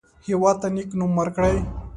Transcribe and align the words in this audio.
هېواد 0.27 0.55
ته 0.61 0.67
نیک 0.75 0.89
نوم 0.99 1.11
ورکړئ 1.17 1.55